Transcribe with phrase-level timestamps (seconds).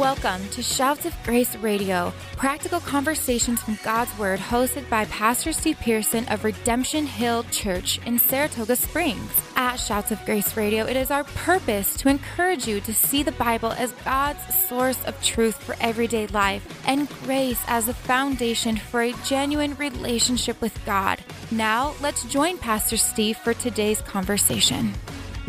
[0.00, 5.78] Welcome to Shouts of Grace Radio, practical conversations from God's Word, hosted by Pastor Steve
[5.78, 9.30] Pearson of Redemption Hill Church in Saratoga Springs.
[9.56, 13.32] At Shouts of Grace Radio, it is our purpose to encourage you to see the
[13.32, 19.02] Bible as God's source of truth for everyday life and grace as the foundation for
[19.02, 21.22] a genuine relationship with God.
[21.50, 24.94] Now, let's join Pastor Steve for today's conversation.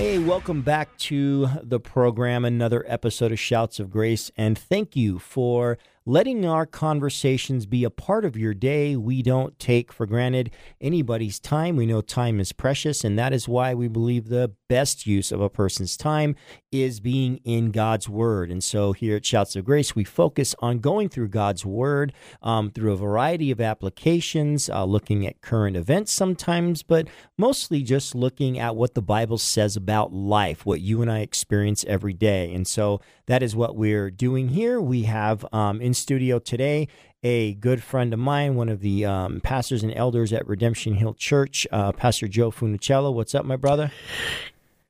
[0.02, 5.20] Hey, welcome back to the program, another episode of Shouts of Grace, and thank you
[5.20, 8.96] for letting our conversations be a part of your day.
[8.96, 11.76] We don't take for granted anybody's time.
[11.76, 15.42] We know time is precious, and that is why we believe the best use of
[15.42, 16.36] a person's time
[16.72, 18.50] is being in God's Word.
[18.50, 22.72] And so here at Shouts of Grace, we focus on going through God's Word um,
[22.72, 28.58] through a variety of applications, uh, looking at current events sometimes, but mostly just looking
[28.58, 32.54] at what the Bible says about life, what you and I experience every day.
[32.54, 34.82] And so that is what we're doing here.
[34.82, 36.90] We have um, in studio today
[37.24, 41.14] a good friend of mine, one of the um, pastors and elders at Redemption Hill
[41.14, 43.14] Church, uh, Pastor Joe Funicello.
[43.14, 43.90] What's up, my brother?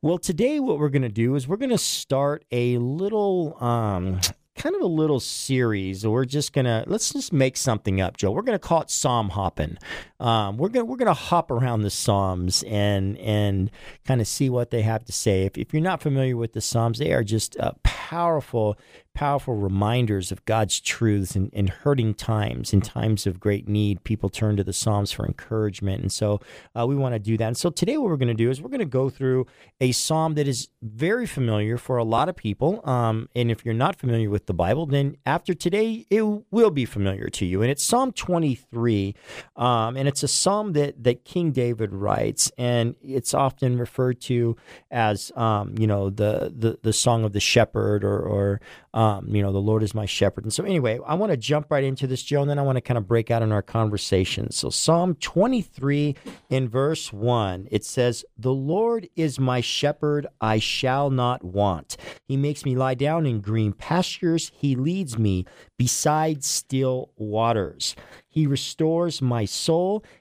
[0.00, 3.60] Well, today, what we're going to do is we're going to start a little.
[3.60, 4.20] Um,
[4.56, 6.06] kind of a little series.
[6.06, 8.30] We're just gonna let's just make something up, Joe.
[8.30, 9.76] We're gonna call it Psalm hopping.
[10.18, 13.70] Um, we're gonna we're gonna hop around the Psalms and and
[14.04, 15.44] kind of see what they have to say.
[15.44, 17.72] If, if you're not familiar with the Psalms, they are just uh,
[18.06, 18.78] powerful
[19.16, 24.04] powerful reminders of God's truths in, in hurting times, in times of great need.
[24.04, 26.02] People turn to the Psalms for encouragement.
[26.02, 26.38] And so
[26.78, 27.46] uh, we want to do that.
[27.46, 29.46] And so today, what we're going to do is we're going to go through
[29.80, 32.86] a psalm that is very familiar for a lot of people.
[32.86, 36.84] Um, and if you're not familiar with the Bible, then after today, it will be
[36.84, 37.62] familiar to you.
[37.62, 39.14] And it's Psalm 23.
[39.56, 42.52] Um, and it's a psalm that, that King David writes.
[42.58, 44.56] And it's often referred to
[44.90, 48.60] as, um, you know, the, the, the song of the shepherd or, or
[48.94, 50.44] um, you know, the Lord is my shepherd.
[50.44, 52.76] And so, anyway, I want to jump right into this, Joe, and then I want
[52.76, 54.50] to kind of break out in our conversation.
[54.50, 56.16] So, Psalm 23
[56.50, 61.96] in verse 1, it says, The Lord is my shepherd, I shall not want.
[62.24, 65.44] He makes me lie down in green pastures, He leads me
[65.76, 67.94] beside still waters.
[68.36, 70.04] He restores my soul.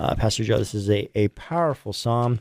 [0.00, 2.40] Uh, Pastor Joe, this is a, a powerful psalm.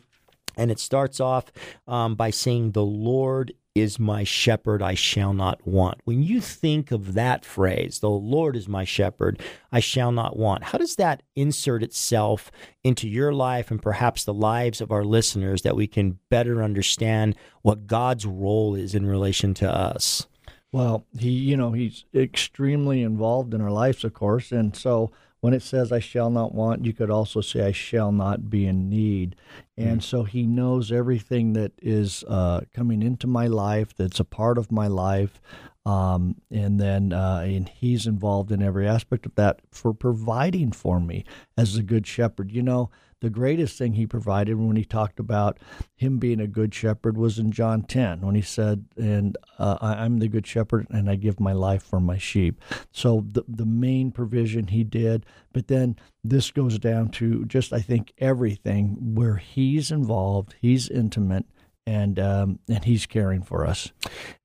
[0.56, 1.52] And it starts off
[1.88, 6.00] um, by saying, The Lord is my shepherd, I shall not want.
[6.06, 10.64] When you think of that phrase, the Lord is my shepherd, I shall not want,
[10.66, 12.50] how does that insert itself
[12.84, 17.36] into your life and perhaps the lives of our listeners that we can better understand
[17.62, 20.28] what God's role is in relation to us?
[20.72, 24.52] Well, he, you know, he's extremely involved in our lives, of course.
[24.52, 28.12] And so when it says, I shall not want, you could also say, I shall
[28.12, 29.36] not be in need.
[29.78, 30.04] And mm.
[30.04, 34.72] so he knows everything that is uh, coming into my life, that's a part of
[34.72, 35.42] my life.
[35.86, 41.00] Um, and then uh, and he's involved in every aspect of that for providing for
[41.00, 41.24] me
[41.58, 42.52] as a good shepherd.
[42.52, 45.60] You know, the greatest thing he provided when he talked about
[45.96, 50.20] him being a good shepherd was in John 10 when he said, "And uh, I'm
[50.20, 52.62] the good shepherd, and I give my life for my sheep."
[52.92, 57.82] So the the main provision he did, but then this goes down to just I
[57.82, 61.46] think everything where he's involved, he's intimate
[61.86, 63.92] and um, and he's caring for us.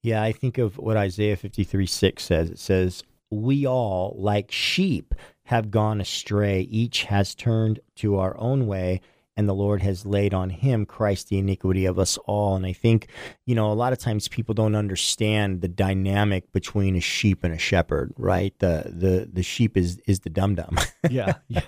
[0.03, 2.51] Yeah, I think of what Isaiah 53 6 says.
[2.51, 5.15] It says, we all, like sheep,
[5.45, 6.63] have gone astray.
[6.63, 9.01] Each has turned to our own way,
[9.37, 12.57] and the Lord has laid on him Christ the iniquity of us all.
[12.57, 13.09] And I think,
[13.47, 17.53] you know, a lot of times people don't understand the dynamic between a sheep and
[17.53, 18.55] a shepherd, right?
[18.59, 20.79] The the the sheep is is the dum dum.
[21.11, 21.61] Yeah, yeah.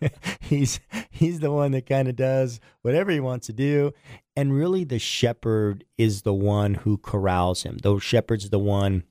[0.40, 0.80] he's
[1.10, 3.92] he's the one that kind of does whatever he wants to do,
[4.34, 7.76] and really the shepherd is the one who corrals him.
[7.82, 9.04] The shepherd's the one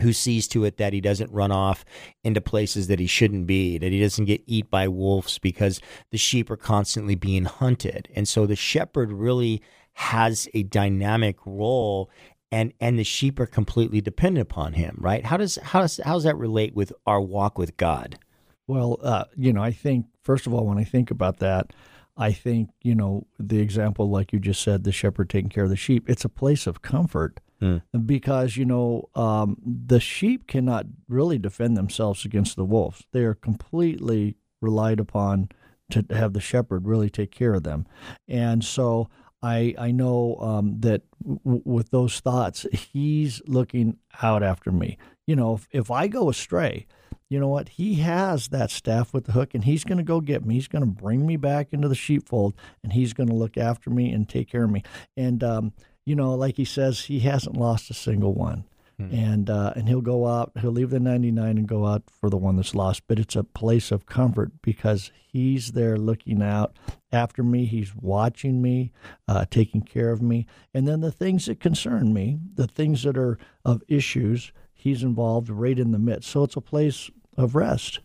[0.00, 1.84] who sees to it that he doesn't run off
[2.24, 6.18] into places that he shouldn't be, that he doesn't get eat by wolves because the
[6.18, 8.08] sheep are constantly being hunted.
[8.14, 9.62] And so the shepherd really
[9.94, 12.10] has a dynamic role
[12.52, 15.24] and and the sheep are completely dependent upon him, right?
[15.24, 18.18] How does how does how does that relate with our walk with God?
[18.66, 21.72] Well, uh, you know, I think first of all, when I think about that,
[22.16, 25.70] I think you know the example, like you just said, the shepherd taking care of
[25.70, 26.08] the sheep.
[26.08, 27.82] It's a place of comfort mm.
[28.04, 33.04] because you know um, the sheep cannot really defend themselves against the wolves.
[33.12, 35.50] They are completely relied upon
[35.90, 37.86] to have the shepherd really take care of them,
[38.28, 39.08] and so
[39.42, 44.98] I I know um, that w- with those thoughts, he's looking out after me.
[45.26, 46.86] You know, if, if I go astray,
[47.28, 47.70] you know what?
[47.70, 50.54] He has that staff with the hook, and he's going to go get me.
[50.54, 53.90] He's going to bring me back into the sheepfold, and he's going to look after
[53.90, 54.82] me and take care of me.
[55.16, 55.72] And um,
[56.06, 58.64] you know, like he says, he hasn't lost a single one.
[58.98, 59.14] Hmm.
[59.14, 62.38] And uh, and he'll go out, he'll leave the 99 and go out for the
[62.38, 63.02] one that's lost.
[63.06, 66.74] But it's a place of comfort because he's there looking out
[67.12, 67.66] after me.
[67.66, 68.92] He's watching me,
[69.28, 70.46] uh, taking care of me.
[70.72, 73.36] And then the things that concern me, the things that are
[73.66, 76.30] of issues, he's involved right in the midst.
[76.30, 77.98] So it's a place of rest.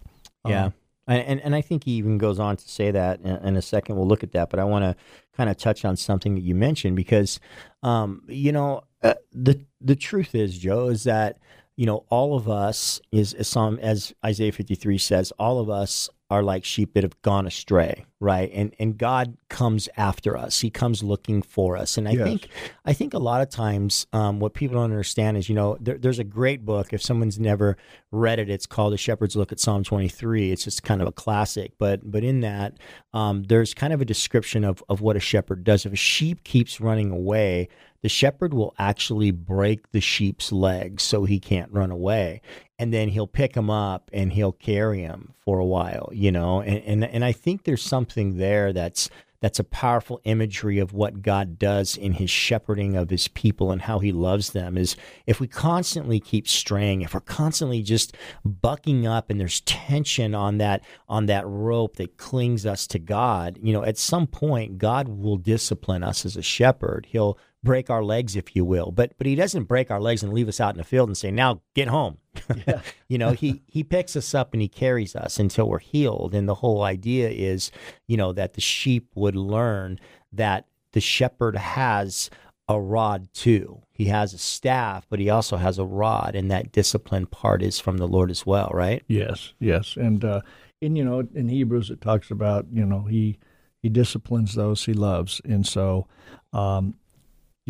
[0.45, 0.65] Yeah.
[0.65, 0.74] Um,
[1.07, 3.95] and, and I think he even goes on to say that in, in a second.
[3.95, 4.95] We'll look at that, but I want to
[5.36, 7.39] kind of touch on something that you mentioned because,
[7.83, 11.39] um, you know, uh, the the truth is, Joe, is that
[11.75, 15.69] you know all of us is as some as Isaiah fifty three says, all of
[15.69, 18.49] us are like sheep that have gone astray, right?
[18.53, 20.61] And and God comes after us.
[20.61, 21.97] He comes looking for us.
[21.97, 22.23] And I yes.
[22.23, 22.47] think
[22.85, 25.97] I think a lot of times um, what people don't understand is, you know, there,
[25.97, 26.93] there's a great book.
[26.93, 27.75] If someone's never
[28.11, 30.53] read it, it's called A Shepherd's Look at Psalm 23.
[30.53, 31.73] It's just kind of a classic.
[31.77, 32.77] But but in that,
[33.13, 35.85] um, there's kind of a description of of what a shepherd does.
[35.85, 37.67] If a sheep keeps running away,
[38.03, 42.41] the shepherd will actually break the sheep's legs so he can't run away
[42.81, 46.61] and then he'll pick him up and he'll carry him for a while you know
[46.61, 49.09] and and, and i think there's something there that's
[49.41, 53.81] that's a powerful imagery of what God does in his shepherding of his people and
[53.81, 54.95] how he loves them is
[55.25, 60.59] if we constantly keep straying, if we're constantly just bucking up and there's tension on
[60.59, 65.07] that on that rope that clings us to God, you know, at some point God
[65.07, 67.07] will discipline us as a shepherd.
[67.09, 68.91] He'll break our legs, if you will.
[68.91, 71.17] But but he doesn't break our legs and leave us out in the field and
[71.17, 72.17] say, "Now get home."
[72.67, 72.81] Yeah.
[73.07, 76.33] you know, he he picks us up and he carries us until we're healed.
[76.33, 77.71] And the whole idea is,
[78.07, 79.99] you know, that the sheep would learn
[80.33, 82.29] that the shepherd has
[82.67, 83.81] a rod too.
[83.91, 87.79] He has a staff, but he also has a rod, and that discipline part is
[87.79, 89.03] from the Lord as well, right?
[89.07, 90.41] Yes, yes, and uh,
[90.81, 93.37] in you know in Hebrews it talks about you know he
[93.81, 96.07] he disciplines those he loves, and so
[96.53, 96.95] um,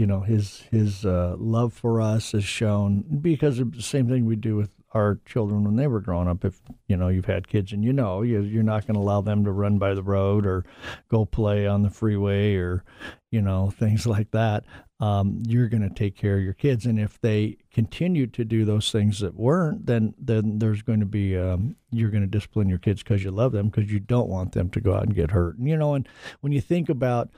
[0.02, 4.26] you know his his uh, love for us is shown because of the same thing
[4.26, 6.44] we do with our children when they were growing up.
[6.44, 9.22] If you know you've had kids and you know you, you're not going to allow
[9.22, 10.66] them to run by the road or
[11.10, 12.84] go play on the freeway or
[13.32, 14.66] you know things like that.
[15.00, 18.66] Um, you're going to take care of your kids, and if they continue to do
[18.66, 22.70] those things that weren't, then then there's going to be um, you're going to discipline
[22.70, 25.16] your kids because you love them because you don't want them to go out and
[25.16, 25.58] get hurt.
[25.58, 26.08] And, you know, and
[26.42, 27.30] when you think about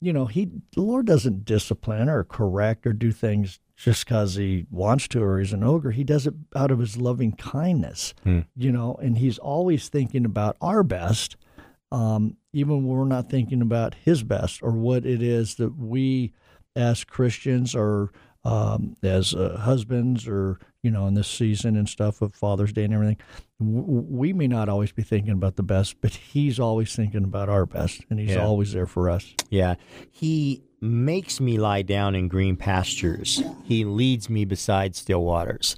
[0.00, 4.66] you know, he the Lord doesn't discipline or correct or do things just because he
[4.70, 5.90] wants to or he's an ogre.
[5.90, 8.40] He does it out of his loving kindness, hmm.
[8.54, 11.36] you know, and he's always thinking about our best,
[11.90, 16.34] um, even when we're not thinking about his best or what it is that we
[16.76, 18.12] as Christians or
[18.44, 22.84] um, as uh, husbands or you know in this season and stuff of Father's Day
[22.84, 23.18] and everything,
[23.58, 27.48] w- we may not always be thinking about the best, but He's always thinking about
[27.48, 28.44] our best, and He's yeah.
[28.44, 29.34] always there for us.
[29.48, 29.76] Yeah,
[30.10, 33.42] He makes me lie down in green pastures.
[33.64, 35.76] He leads me beside still waters.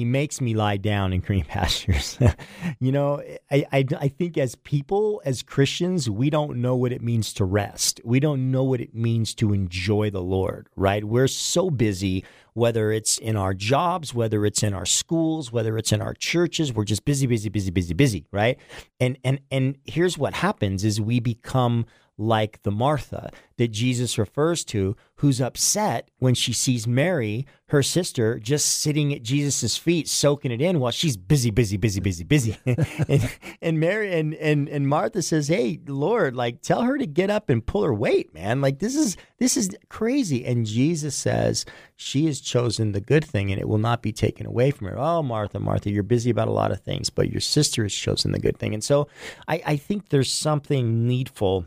[0.00, 2.18] He makes me lie down in green pastures.
[2.80, 7.02] you know, I, I, I, think as people, as Christians, we don't know what it
[7.02, 8.00] means to rest.
[8.02, 11.04] We don't know what it means to enjoy the Lord, right?
[11.04, 15.92] We're so busy, whether it's in our jobs, whether it's in our schools, whether it's
[15.92, 18.58] in our churches, we're just busy, busy, busy, busy, busy, right?
[19.00, 21.84] And and and here's what happens is we become
[22.20, 28.38] like the Martha that Jesus refers to, who's upset when she sees Mary, her sister,
[28.38, 32.56] just sitting at Jesus' feet, soaking it in while she's busy, busy, busy, busy, busy.
[33.08, 37.30] and, and Mary and, and and Martha says, Hey, Lord, like tell her to get
[37.30, 38.60] up and pull her weight, man.
[38.60, 40.44] Like this is this is crazy.
[40.44, 41.64] And Jesus says,
[41.96, 44.98] She has chosen the good thing and it will not be taken away from her.
[44.98, 48.32] Oh, Martha, Martha, you're busy about a lot of things, but your sister has chosen
[48.32, 48.74] the good thing.
[48.74, 49.08] And so
[49.48, 51.66] I, I think there's something needful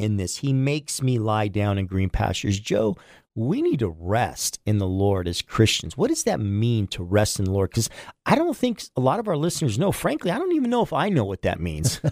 [0.00, 0.38] in this.
[0.38, 2.58] He makes me lie down in green pastures.
[2.58, 2.96] Joe,
[3.34, 5.96] we need to rest in the Lord as Christians.
[5.96, 7.70] What does that mean to rest in the Lord?
[7.70, 7.90] Because
[8.26, 9.92] I don't think a lot of our listeners know.
[9.92, 12.00] Frankly, I don't even know if I know what that means.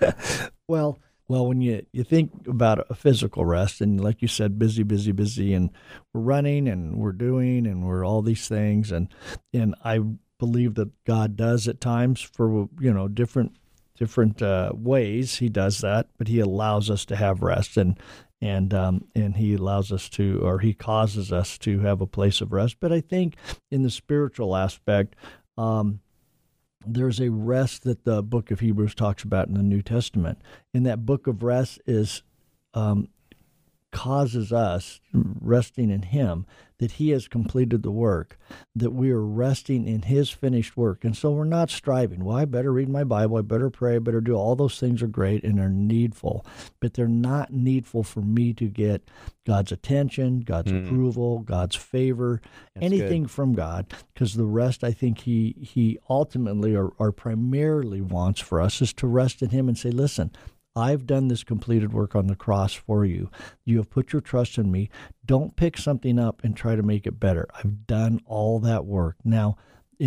[0.68, 4.82] well, well, when you, you think about a physical rest, and like you said, busy,
[4.82, 5.70] busy, busy, and
[6.14, 9.08] we're running and we're doing and we're all these things, and
[9.52, 10.00] and I
[10.38, 13.56] believe that God does at times for you know different
[13.98, 17.98] different uh, ways he does that, but he allows us to have rest and
[18.40, 22.40] and um, and he allows us to or he causes us to have a place
[22.40, 22.76] of rest.
[22.80, 23.34] But I think
[23.70, 25.16] in the spiritual aspect,
[25.56, 26.00] um,
[26.86, 30.40] there's a rest that the book of Hebrews talks about in the New Testament.
[30.72, 32.22] And that book of rest is
[32.74, 33.08] um,
[33.98, 36.46] causes us resting in him
[36.78, 38.38] that he has completed the work
[38.76, 41.02] that we are resting in his finished work.
[41.02, 42.24] And so we're not striving.
[42.24, 43.38] Well i better read my bible.
[43.38, 43.96] I better pray.
[43.96, 46.46] I better do all those things are great and are needful.
[46.78, 49.10] But they're not needful for me to get
[49.44, 50.84] god's attention god's mm.
[50.84, 52.42] approval god's favor
[52.74, 53.30] That's anything good.
[53.30, 58.60] from god because the rest i think he he ultimately or, or primarily wants for
[58.60, 60.32] us is to rest in him and say listen
[60.78, 63.30] I've done this completed work on the cross for you.
[63.64, 64.88] You have put your trust in me.
[65.26, 67.46] Don't pick something up and try to make it better.
[67.54, 69.16] I've done all that work.
[69.24, 69.56] Now,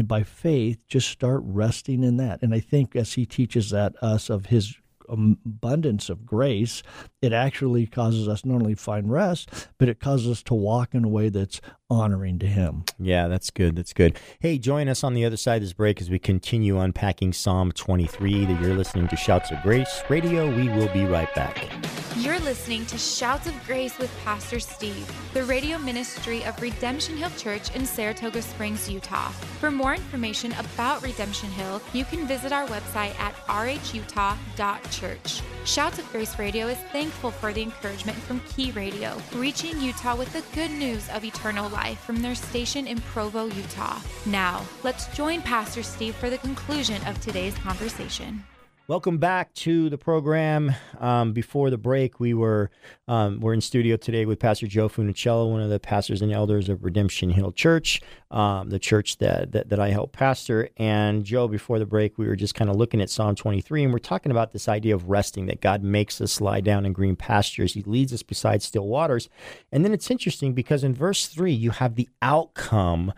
[0.05, 2.41] by faith, just start resting in that.
[2.41, 4.75] And I think as he teaches that us of his
[5.09, 6.81] abundance of grace,
[7.21, 11.03] it actually causes us not only find rest, but it causes us to walk in
[11.03, 11.59] a way that's
[11.91, 12.85] honoring to Him.
[12.97, 13.75] Yeah, that's good.
[13.75, 14.17] That's good.
[14.39, 17.73] Hey, join us on the other side of this break as we continue unpacking Psalm
[17.73, 20.55] 23 that you're listening to Shouts of Grace Radio.
[20.55, 21.69] We will be right back.
[22.17, 27.31] You're listening to Shouts of Grace with Pastor Steve, the radio ministry of Redemption Hill
[27.37, 29.29] Church in Saratoga Springs, Utah.
[29.59, 35.41] For more information about Redemption Hill, you can visit our website at rhutah.church.
[35.65, 40.31] Shouts of Grace Radio is thankful for the encouragement from Key Radio, reaching Utah with
[40.33, 43.99] the good news of eternal life from their station in Provo, Utah.
[44.25, 48.43] Now, let's join Pastor Steve for the conclusion of today's conversation.
[48.87, 50.73] Welcome back to the program.
[50.99, 52.71] Um, before the break, we were
[53.07, 56.67] um, we're in studio today with Pastor Joe Funicello, one of the pastors and elders
[56.67, 60.67] of Redemption Hill Church, um, the church that, that, that I help pastor.
[60.77, 63.93] And Joe, before the break, we were just kind of looking at Psalm 23, and
[63.93, 67.15] we're talking about this idea of resting that God makes us lie down in green
[67.15, 67.75] pastures.
[67.75, 69.29] He leads us beside still waters.
[69.71, 73.13] And then it's interesting because in verse three, you have the outcome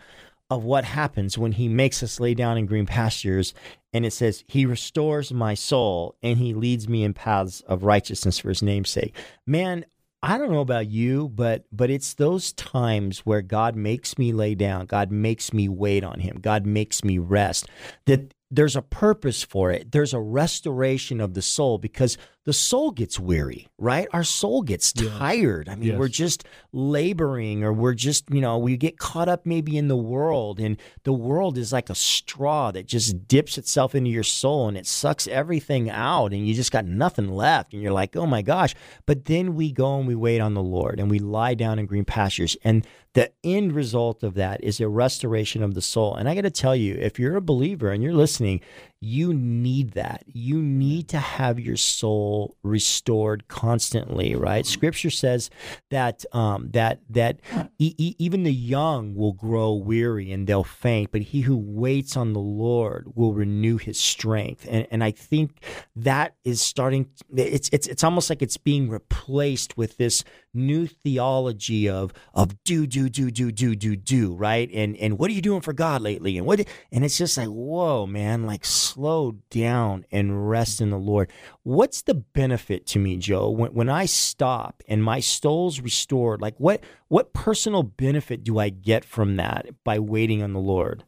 [0.50, 3.54] of what happens when he makes us lay down in green pastures.
[3.92, 8.38] And it says, He restores my soul and he leads me in paths of righteousness
[8.38, 9.14] for his name's sake.
[9.46, 9.84] Man,
[10.22, 14.54] I don't know about you, but but it's those times where God makes me lay
[14.54, 17.68] down, God makes me wait on him, God makes me rest.
[18.06, 19.92] That there's a purpose for it.
[19.92, 24.06] There's a restoration of the soul because the soul gets weary, right?
[24.12, 25.68] Our soul gets tired.
[25.68, 25.98] I mean, yes.
[25.98, 29.96] we're just laboring or we're just, you know, we get caught up maybe in the
[29.96, 34.68] world and the world is like a straw that just dips itself into your soul
[34.68, 38.26] and it sucks everything out and you just got nothing left and you're like, "Oh
[38.26, 38.74] my gosh."
[39.06, 41.86] But then we go and we wait on the Lord and we lie down in
[41.86, 46.16] green pastures and the end result of that is a restoration of the soul.
[46.16, 48.60] And I got to tell you, if you're a believer and you're listening,
[49.04, 50.24] you need that.
[50.26, 54.64] You need to have your soul restored constantly, right?
[54.64, 55.50] Scripture says
[55.90, 57.40] that um, that that
[57.78, 62.16] e- e- even the young will grow weary and they'll faint, but he who waits
[62.16, 64.66] on the Lord will renew his strength.
[64.68, 65.62] And and I think
[65.96, 67.08] that is starting.
[67.36, 72.86] It's it's it's almost like it's being replaced with this new theology of of do
[72.86, 76.00] do do do do do do right and and what are you doing for God
[76.00, 80.90] lately and what and it's just like whoa man like slow down and rest in
[80.90, 81.30] the Lord.
[81.62, 86.40] What's the benefit to me, Joe, when, when I stop and my soul's restored?
[86.40, 91.04] Like what what personal benefit do I get from that by waiting on the Lord?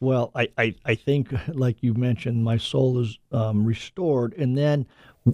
[0.00, 4.32] Well, I, I, I think, like you mentioned, my soul is um, restored.
[4.34, 4.86] And then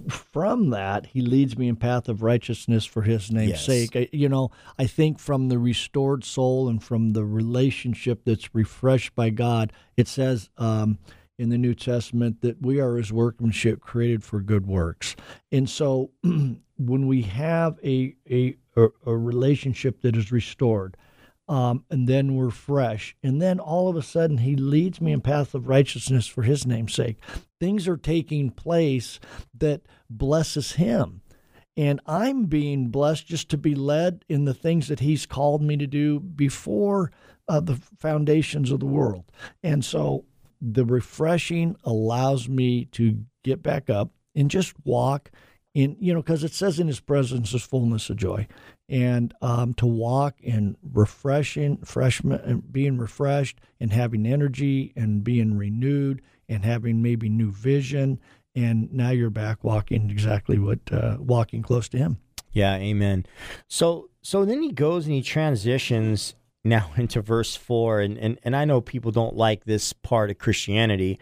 [0.09, 3.65] from that, he leads me in path of righteousness for his name's yes.
[3.65, 3.95] sake.
[3.95, 9.15] I, you know, I think from the restored soul and from the relationship that's refreshed
[9.15, 10.99] by God, it says, um,
[11.37, 15.15] in the New Testament that we are his workmanship created for good works.
[15.51, 20.95] And so when we have a, a, a relationship that is restored,
[21.47, 23.15] um, and then we're fresh.
[23.21, 26.65] And then all of a sudden, he leads me in path of righteousness for his
[26.65, 27.17] name's sake.
[27.59, 29.19] Things are taking place
[29.57, 31.21] that blesses him.
[31.77, 35.75] And I'm being blessed just to be led in the things that he's called me
[35.77, 37.11] to do before
[37.47, 39.25] uh, the foundations of the world.
[39.61, 40.25] And so
[40.61, 45.31] the refreshing allows me to get back up and just walk
[45.73, 48.47] in, you know, because it says in his presence is fullness of joy.
[48.87, 55.57] And um, to walk in refreshing, freshman, and being refreshed and having energy and being
[55.57, 58.19] renewed and having maybe new vision.
[58.53, 62.19] And now you're back walking exactly what, uh, walking close to him.
[62.51, 63.25] Yeah, amen.
[63.67, 68.55] So, so then he goes and he transitions now into verse 4 and, and and
[68.55, 71.19] I know people don't like this part of Christianity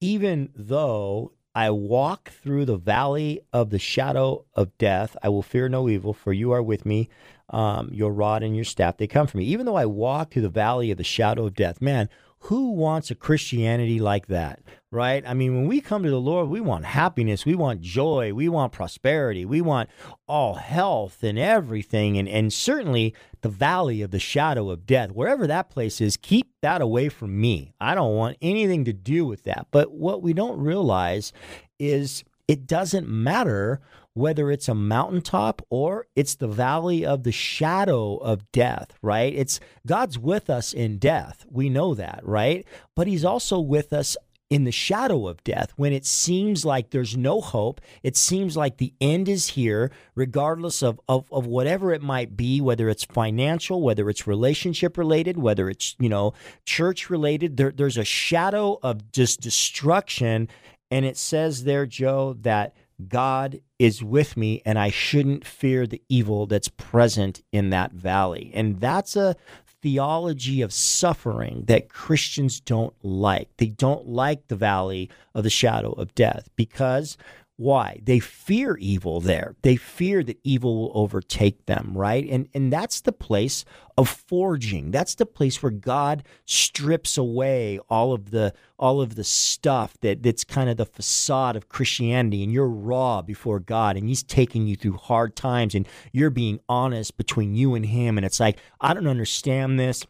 [0.00, 5.16] even though I walk through the valley of the shadow of death.
[5.22, 7.08] I will fear no evil for you are with me
[7.50, 9.44] um, your rod and your staff they come from me.
[9.46, 12.08] Even though I walk through the valley of the shadow of death man
[12.40, 14.60] who wants a Christianity like that,
[14.94, 15.24] right?
[15.26, 18.48] I mean, when we come to the Lord, we want happiness, we want joy, we
[18.48, 19.90] want prosperity, we want
[20.28, 22.16] all health and everything.
[22.16, 26.52] And, and certainly the valley of the shadow of death, wherever that place is, keep
[26.62, 27.74] that away from me.
[27.80, 29.66] I don't want anything to do with that.
[29.70, 31.32] But what we don't realize
[31.78, 33.80] is it doesn't matter
[34.14, 39.34] whether it's a mountaintop or it's the valley of the shadow of death, right?
[39.34, 41.44] It's God's with us in death.
[41.50, 42.64] We know that, right?
[42.94, 44.16] But he's also with us
[44.50, 47.80] in the shadow of death when it seems like there's no hope.
[48.02, 52.60] It seems like the end is here regardless of, of, of whatever it might be
[52.60, 56.34] whether it's financial whether it's relationship related whether it's you know
[56.66, 57.56] church related.
[57.56, 60.48] There, there's a shadow of just destruction.
[60.90, 62.74] And it says there joe that
[63.08, 68.52] God is with me and I shouldn't fear the evil that's present in that valley.
[68.54, 69.36] And that's a
[69.84, 73.54] theology of suffering that Christians don't like.
[73.58, 77.18] They don't like the valley of the shadow of death because
[77.56, 78.00] why?
[78.02, 79.54] They fear evil there.
[79.62, 82.28] They fear that evil will overtake them, right?
[82.28, 83.64] And and that's the place
[83.96, 84.90] of forging.
[84.90, 90.24] That's the place where God strips away all of the all of the stuff that
[90.24, 94.66] that's kind of the facade of Christianity and you're raw before God and he's taking
[94.66, 98.58] you through hard times and you're being honest between you and him and it's like
[98.80, 100.04] I don't understand this.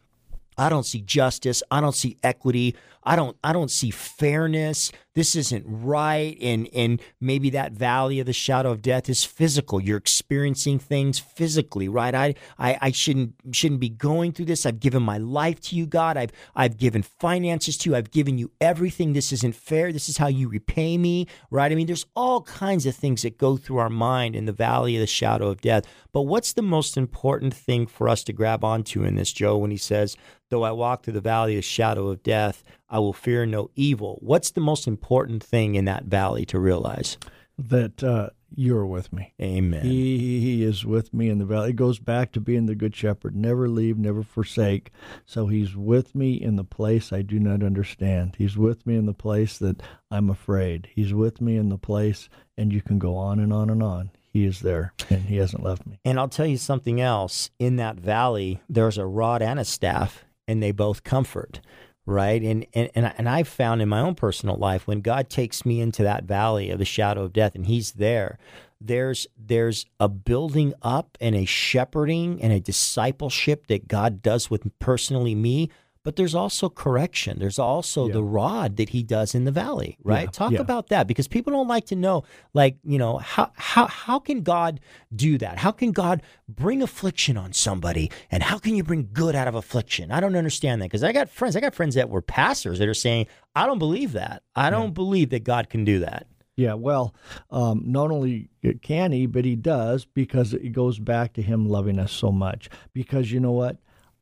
[0.57, 1.61] I don't see justice.
[1.69, 2.75] I don't see equity.
[3.05, 4.91] I don't I don't see fairness.
[5.13, 6.37] This isn't right.
[6.41, 9.79] And and maybe that valley of the shadow of death is physical.
[9.79, 12.15] You're experiencing things physically, right?
[12.15, 14.65] I I, I shouldn't shouldn't be going through this.
[14.65, 16.17] I've given my life to you, God.
[16.17, 17.95] I've I've given finances to you.
[17.95, 19.13] I've given you everything.
[19.13, 19.93] This isn't fair.
[19.93, 21.71] This is how you repay me, right?
[21.71, 24.95] I mean, there's all kinds of things that go through our mind in the valley
[24.95, 25.85] of the shadow of death.
[26.11, 29.71] But what's the most important thing for us to grab onto in this, Joe, when
[29.71, 30.15] he says,
[30.49, 33.71] Though I walk through the valley of the shadow of death, I will fear no
[33.75, 34.19] evil.
[34.21, 37.17] What's the most important thing in that valley to realize?
[37.57, 39.33] That uh, you're with me.
[39.41, 39.83] Amen.
[39.83, 41.71] He, he is with me in the valley.
[41.71, 43.35] It goes back to being the good shepherd.
[43.35, 44.91] Never leave, never forsake.
[45.25, 48.35] So he's with me in the place I do not understand.
[48.37, 50.89] He's with me in the place that I'm afraid.
[50.93, 54.11] He's with me in the place, and you can go on and on and on.
[54.31, 55.99] He is there, and he hasn't left me.
[56.03, 57.49] And I'll tell you something else.
[57.57, 61.61] In that valley, there's a rod and a staff, and they both comfort
[62.05, 62.41] right?
[62.41, 65.81] And and and, and I've found in my own personal life when God takes me
[65.81, 68.37] into that valley of the shadow of death and he's there,
[68.79, 74.67] there's there's a building up and a shepherding and a discipleship that God does with
[74.79, 75.69] personally me
[76.05, 77.39] but there's also correction.
[77.39, 78.13] There's also yeah.
[78.13, 80.25] the rod that he does in the valley, right?
[80.25, 80.31] Yeah.
[80.31, 80.61] Talk yeah.
[80.61, 84.43] about that because people don't like to know, like, you know, how how how can
[84.43, 84.79] God
[85.13, 85.57] do that?
[85.57, 89.55] How can God bring affliction on somebody, and how can you bring good out of
[89.55, 90.11] affliction?
[90.11, 92.87] I don't understand that because I got friends, I got friends that were pastors that
[92.87, 94.43] are saying, I don't believe that.
[94.55, 96.27] I don't believe that God can do that.
[96.55, 97.15] Yeah, well,
[97.49, 98.49] um, not only
[98.83, 102.69] can he, but he does because it goes back to him loving us so much.
[102.93, 103.77] Because you know what?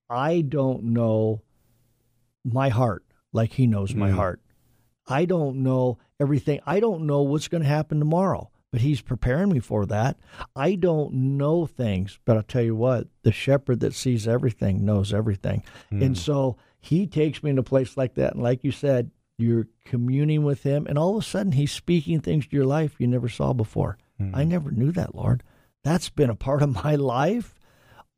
[0.10, 1.42] I don't know
[2.44, 4.16] my heart like he knows my mm.
[4.16, 4.42] heart.
[5.08, 6.60] I don't know everything.
[6.66, 10.18] I don't know what's going to happen tomorrow, but he's preparing me for that.
[10.56, 15.14] I don't know things, but I'll tell you what, the shepherd that sees everything knows
[15.14, 15.64] everything.
[15.92, 16.06] Mm.
[16.06, 18.34] And so he takes me in a place like that.
[18.34, 22.22] And like you said, you're communing with him, and all of a sudden he's speaking
[22.22, 23.98] things to your life you never saw before.
[24.22, 24.32] Mm.
[24.36, 25.44] I never knew that, Lord.
[25.84, 27.56] That's been a part of my life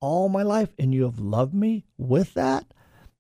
[0.06, 2.66] all my life, and you have loved me with that.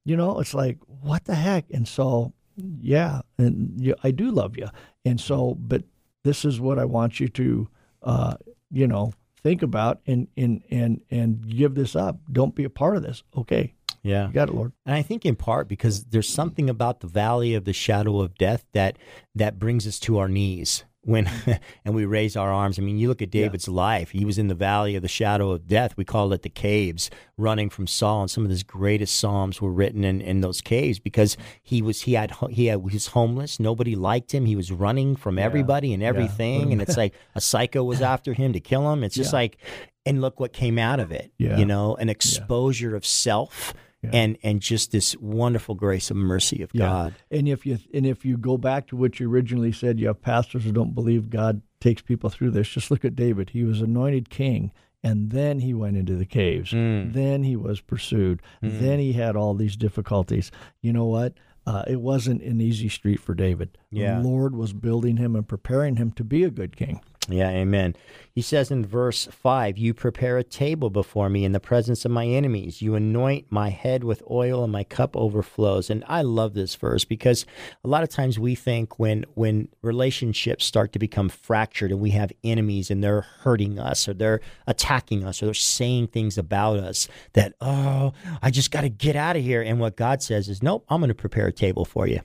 [0.05, 1.65] You know, it's like, what the heck?
[1.71, 4.67] And so yeah, and you, I do love you.
[5.03, 5.83] And so, but
[6.23, 7.67] this is what I want you to,
[8.01, 8.35] uh,
[8.71, 9.13] you know,
[9.43, 12.19] think about and and and and give this up.
[12.31, 13.23] Don't be a part of this.
[13.37, 13.73] Okay.
[14.03, 14.27] Yeah.
[14.27, 14.71] You got it, Lord.
[14.85, 18.35] And I think in part because there's something about the valley of the shadow of
[18.35, 18.97] death that
[19.33, 21.29] that brings us to our knees when
[21.85, 22.77] and we raise our arms.
[22.77, 23.73] I mean, you look at David's yeah.
[23.73, 24.09] life.
[24.11, 25.95] He was in the valley of the shadow of death.
[25.95, 28.23] We call it the caves, running from Saul.
[28.23, 32.01] And some of his greatest psalms were written in, in those caves because he was
[32.01, 33.59] he had he had he was homeless.
[33.59, 34.45] Nobody liked him.
[34.45, 36.67] He was running from everybody and everything.
[36.67, 36.73] Yeah.
[36.73, 39.03] and it's like a psycho was after him to kill him.
[39.03, 39.57] It's just like
[40.05, 41.31] and look what came out of it.
[41.57, 43.73] You know, an exposure of self
[44.05, 44.19] yeah.
[44.19, 46.85] and and just this wonderful grace and mercy of yeah.
[46.85, 47.15] God.
[47.31, 50.21] And if you and if you go back to what you originally said, you have
[50.21, 52.67] pastors who don't believe God takes people through this.
[52.69, 54.71] Just look at David; he was anointed king,
[55.03, 56.71] and then he went into the caves.
[56.71, 57.13] Mm.
[57.13, 58.41] Then he was pursued.
[58.63, 58.79] Mm.
[58.79, 60.51] Then he had all these difficulties.
[60.81, 61.33] You know what?
[61.67, 63.77] Uh, it wasn't an easy street for David.
[63.89, 64.19] Yeah.
[64.19, 67.01] The Lord was building him and preparing him to be a good king.
[67.27, 67.95] Yeah, amen.
[68.35, 72.11] He says in verse 5 You prepare a table before me in the presence of
[72.11, 72.81] my enemies.
[72.81, 75.89] You anoint my head with oil, and my cup overflows.
[75.89, 77.45] And I love this verse because
[77.83, 82.11] a lot of times we think when, when relationships start to become fractured and we
[82.11, 86.77] have enemies and they're hurting us or they're attacking us or they're saying things about
[86.77, 88.11] us that, oh,
[88.41, 89.61] I just got to get out of here.
[89.61, 92.19] And what God says is, Nope, I'm going to prepare a table for you.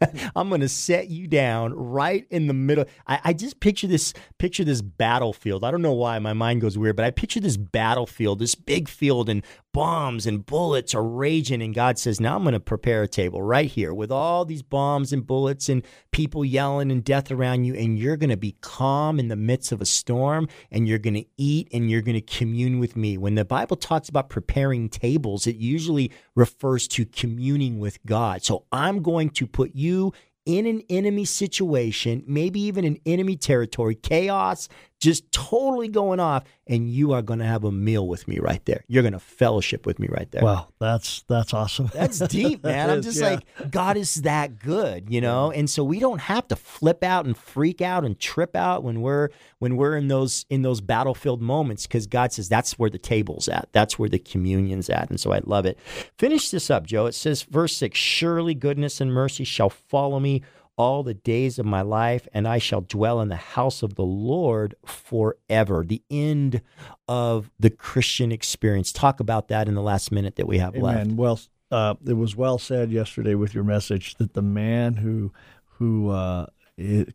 [0.36, 2.84] I'm going to set you down right in the middle.
[3.06, 5.64] I, I, just picture this picture this battlefield.
[5.64, 8.88] I don't know why my mind goes weird, but I picture this battlefield, this big
[8.88, 11.62] field, and bombs and bullets are raging.
[11.62, 14.62] And God says, Now I'm going to prepare a table right here with all these
[14.62, 17.74] bombs and bullets and people yelling and death around you.
[17.74, 21.14] And you're going to be calm in the midst of a storm and you're going
[21.14, 23.18] to eat and you're going to commune with me.
[23.18, 28.42] When the Bible talks about preparing tables, it usually refers to communing with God.
[28.42, 30.12] So I'm going to put you
[30.48, 34.66] in an enemy situation, maybe even an enemy territory, chaos,
[35.00, 38.64] just totally going off, and you are going to have a meal with me right
[38.64, 38.84] there.
[38.88, 40.42] You're going to fellowship with me right there.
[40.42, 41.90] Wow, that's that's awesome.
[41.94, 42.90] That's deep, man.
[42.90, 43.30] I'm just yeah.
[43.30, 45.50] like God is that good, you know.
[45.52, 49.00] And so we don't have to flip out and freak out and trip out when
[49.00, 52.98] we're when we're in those in those battlefield moments because God says that's where the
[52.98, 53.68] table's at.
[53.72, 55.10] That's where the communion's at.
[55.10, 55.78] And so I love it.
[56.18, 57.06] Finish this up, Joe.
[57.06, 60.42] It says verse 6, surely goodness and mercy shall follow me
[60.78, 64.04] all the days of my life, and I shall dwell in the house of the
[64.04, 65.84] Lord forever.
[65.84, 66.62] The end
[67.08, 68.92] of the Christian experience.
[68.92, 71.16] Talk about that in the last minute that we have Amen.
[71.16, 71.18] left.
[71.18, 75.32] Well, uh, it was well said yesterday with your message that the man who
[75.78, 76.46] who uh,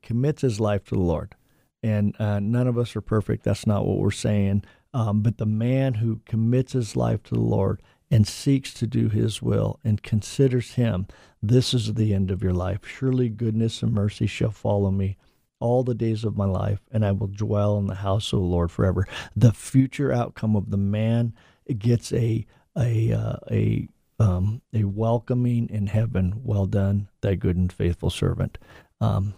[0.01, 1.35] commits his life to the Lord,
[1.81, 3.43] and uh, none of us are perfect.
[3.43, 4.65] That's not what we're saying.
[4.93, 7.81] Um, but the man who commits his life to the Lord
[8.13, 11.07] and seeks to do his will and considers him,
[11.41, 12.85] this is the end of your life.
[12.85, 15.17] Surely goodness and mercy shall follow me
[15.59, 18.45] all the days of my life, and I will dwell in the house of the
[18.45, 19.07] Lord forever.
[19.35, 21.33] The future outcome of the man
[21.79, 22.45] gets a
[22.77, 23.87] a uh, a
[24.19, 26.41] um, a welcoming in heaven.
[26.43, 28.59] Well done, thy good and faithful servant.
[29.01, 29.33] Um,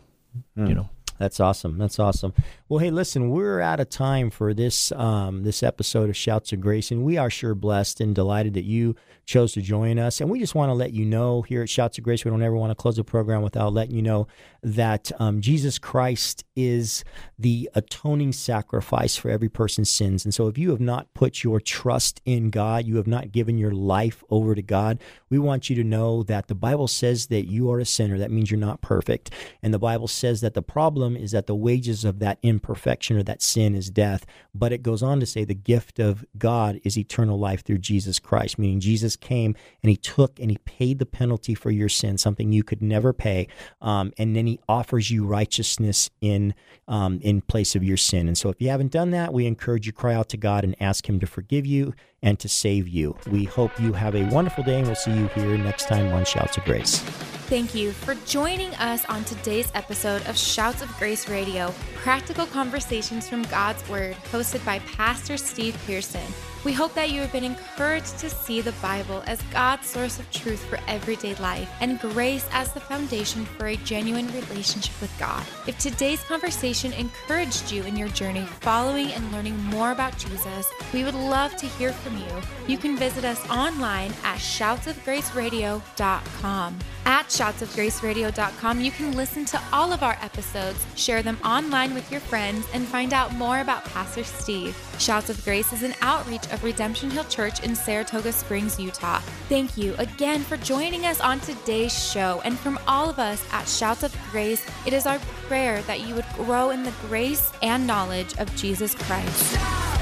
[0.58, 0.68] mm.
[0.68, 1.78] You know, that's awesome.
[1.78, 2.34] That's awesome.
[2.68, 6.62] Well, hey, listen, we're out of time for this um, this episode of Shouts of
[6.62, 10.22] Grace, and we are sure blessed and delighted that you chose to join us.
[10.22, 12.42] And we just want to let you know here at Shouts of Grace, we don't
[12.42, 14.28] ever want to close the program without letting you know
[14.62, 17.04] that um, Jesus Christ is
[17.38, 20.26] the atoning sacrifice for every person's sins.
[20.26, 23.58] And so, if you have not put your trust in God, you have not given
[23.58, 27.50] your life over to God, we want you to know that the Bible says that
[27.50, 28.18] you are a sinner.
[28.18, 29.32] That means you're not perfect.
[29.62, 33.24] And the Bible says that the problem is that the wages of that imperfection or
[33.24, 34.26] that sin is death.
[34.54, 38.20] But it goes on to say the gift of God is eternal life through Jesus
[38.20, 42.18] Christ, meaning Jesus came and he took and he paid the penalty for your sin,
[42.18, 43.48] something you could never pay.
[43.82, 46.54] Um, and then he offers you righteousness in
[46.88, 48.28] um, in place of your sin.
[48.28, 50.76] And so if you haven't done that, we encourage you cry out to God and
[50.80, 51.94] ask him to forgive you
[52.26, 53.16] and to save you.
[53.32, 56.26] We hope you have a wonderful day and we'll see you here next time on
[56.26, 57.00] Shouts of Grace.
[57.48, 63.30] Thank you for joining us on today's episode of Shouts of Grace Radio, practical conversations
[63.30, 66.26] from God's Word, hosted by Pastor Steve Pearson.
[66.66, 70.30] We hope that you have been encouraged to see the Bible as God's source of
[70.32, 75.46] truth for everyday life and grace as the foundation for a genuine relationship with God.
[75.68, 81.04] If today's conversation encouraged you in your journey following and learning more about Jesus, we
[81.04, 82.42] would love to hear you.
[82.68, 86.80] You can visit us online at shoutsofgraceradio.com.
[87.06, 92.20] At shoutsofgraceradio.com, you can listen to all of our episodes, share them online with your
[92.20, 94.76] friends, and find out more about Pastor Steve.
[94.98, 99.20] Shouts of Grace is an outreach of Redemption Hill Church in Saratoga Springs, Utah.
[99.50, 102.42] Thank you again for joining us on today's show.
[102.44, 106.16] And from all of us at Shouts of Grace, it is our prayer that you
[106.16, 109.95] would grow in the grace and knowledge of Jesus Christ.